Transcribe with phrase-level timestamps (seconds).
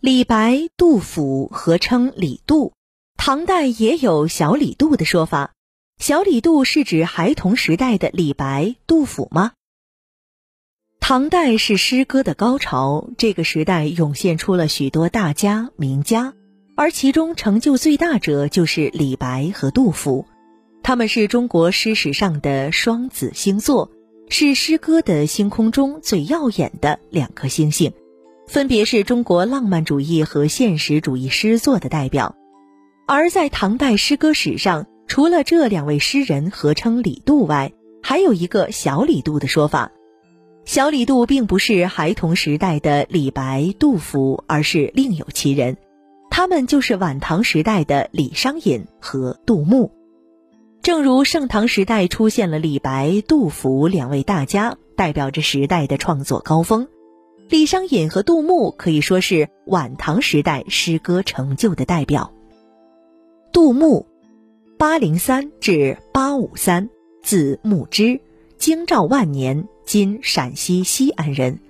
[0.00, 2.74] 李白、杜甫合称李杜，
[3.16, 5.52] 唐代也有小李杜的说法。
[5.98, 9.52] 小李杜是指孩童时代的李白、杜甫吗？
[11.00, 16.34] 唐代是诗歌的高潮，这个时代涌现出了许多大家名家，
[16.76, 20.26] 而其中成就最大者就是李白和杜甫。
[20.82, 23.90] 他们是中国诗史上的双子星座，
[24.28, 27.92] 是诗歌的星空中最耀眼的两颗星星，
[28.46, 32.34] 分别是中国浪漫主义和现实主义诗作的代表。
[33.06, 39.92] 而在唐代诗歌史上，除了这两位诗人合称李杜外，还有一个小李杜的说法。
[40.64, 45.76] 小李杜并不是孩童时代的李白、杜甫，而是另有其人，
[46.30, 49.92] 他们就是晚唐时代的李商隐和杜牧。
[50.82, 56.86] 正如盛唐时代出现了李白、杜甫两位大家，代表着时代的创作高峰；
[57.48, 62.32] 李商隐和杜牧可以说是晚唐时代诗歌成就的代表。
[63.52, 64.06] 杜牧，
[64.76, 66.90] 八零三至八五三，
[67.22, 68.20] 字牧之，
[68.58, 71.60] 京兆万年（今陕西西安人）。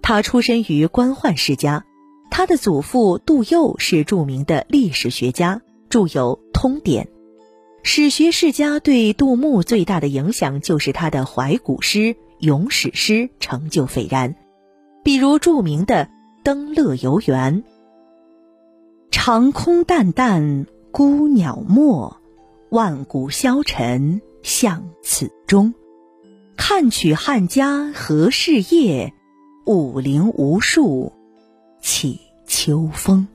[0.00, 1.84] 他出身于官宦世家，
[2.30, 7.04] 他的祖父杜佑是著名的历史学家，著有《通典》。
[7.82, 14.34] 史学世家对杜牧最大的影响，就是他的怀古诗、咏史诗成就斐然。
[15.02, 16.06] 比如著名的
[16.42, 17.62] 《登乐游原》
[19.10, 22.16] ：“长空淡淡孤鸟没，
[22.70, 25.74] 万古消沉向此中。
[26.56, 29.14] 看取汉家何事业？
[29.66, 31.12] 武陵无数
[31.80, 33.26] 起秋风。”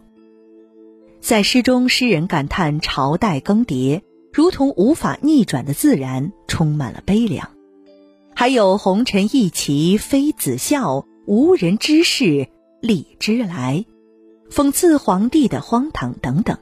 [1.19, 4.01] 在诗中，诗人感叹朝代更迭。
[4.31, 7.49] 如同无法逆转的自然，充满了悲凉。
[8.35, 12.47] 还有“红尘一骑妃子笑，无人知是
[12.81, 13.85] 荔枝来”，
[14.49, 16.57] 讽刺皇帝的荒唐等等。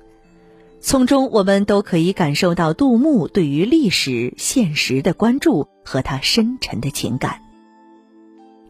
[0.81, 7.41] 从中我们都可以感受到杜牧对于历史现实的关注和他深沉的情感。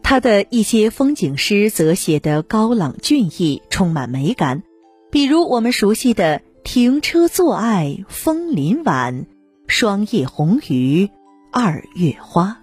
[0.02, 4.62] 他的一些风景诗则写得高朗俊逸，充满美感，
[5.10, 6.42] 比如我们熟悉的。
[6.64, 9.26] 停车坐爱枫林晚，
[9.66, 11.10] 霜叶红于
[11.52, 12.62] 二月花。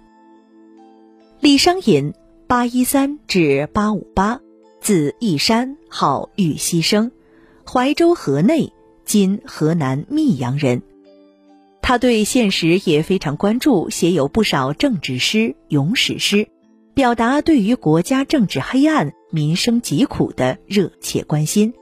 [1.38, 2.12] 李商隐，
[2.52, 4.42] 八一三至八五八，
[4.82, 7.10] 字义山，号玉溪生，
[7.64, 8.74] 怀州河内
[9.06, 10.82] （今河南密阳人）。
[11.80, 16.46] 他对现实也非常关注，写有不少政治诗、咏史诗，
[16.92, 21.72] 表达对于国家政治黑暗、民生疾苦的热切关心。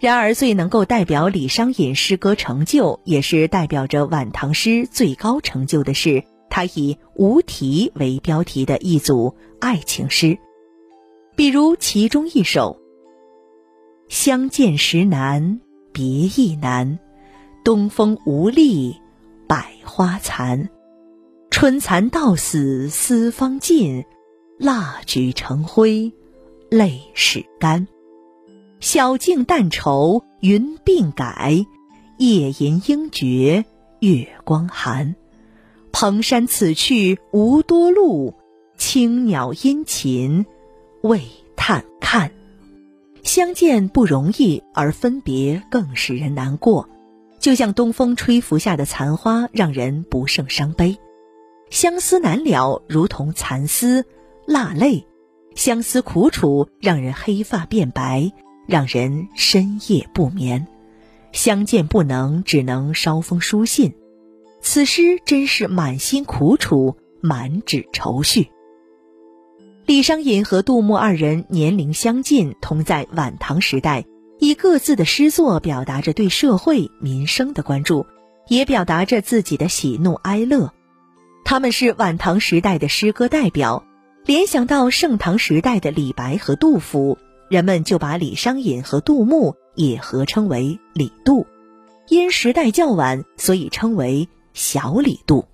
[0.00, 10.36] 然而，最能够代表李商隐诗歌成就，也是代表着晚唐诗最高成就的是他以“无题”为标题的一组爱情诗。
[11.36, 12.78] 比如其中一首
[14.10, 15.60] ：“相见时难
[15.92, 16.98] 别亦难，
[17.64, 18.96] 东风无力
[19.48, 20.68] 百花残。
[21.50, 24.04] 春蚕到死丝方尽，
[24.58, 26.12] 蜡炬成灰
[26.68, 27.88] 泪始干。”
[28.80, 31.66] 晓镜但愁云鬓改，
[32.16, 33.66] 夜吟应觉
[34.00, 35.16] 月光寒。
[35.92, 38.34] 蓬山此去无多路，
[38.76, 40.46] 青鸟殷勤
[41.02, 41.22] 为
[41.56, 42.30] 探看。
[43.22, 46.88] 相见不容易，而分别更使人难过。
[47.38, 50.98] 就像东风吹拂下的残花，让人不胜伤悲。
[51.70, 54.04] 相思难了，如同蚕丝，
[54.46, 55.06] 蜡泪。
[55.54, 58.32] 相思苦楚，让人黑发变白。
[58.66, 60.68] 让人深夜不眠，
[61.32, 63.92] 相见不能，只能捎封书信。
[64.62, 68.48] 此诗真是满心苦楚，满纸愁绪。
[69.86, 74.04] 李商隐和杜牧二人年龄相近，同在晚唐时代，
[74.38, 78.06] 以各自的诗作表达着对社会民生的关注，
[78.48, 80.72] 也表达着自己的喜怒哀乐。
[81.44, 83.84] 他们是晚唐时代的诗歌代表，
[84.24, 87.18] 联想到盛唐时代的李白和杜甫。
[87.48, 91.46] 人们就把李商隐和杜牧也合称为李杜，
[92.06, 95.46] 因时代较晚，所以称为小李杜。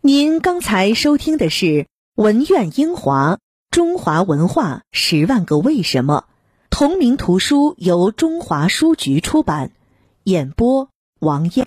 [0.00, 1.64] 您刚才收听的是
[2.14, 3.38] 《文苑英华：
[3.70, 6.26] 中华文化十万个为什么》，
[6.70, 9.72] 同名图书由中华书局出版，
[10.24, 11.64] 演播王燕。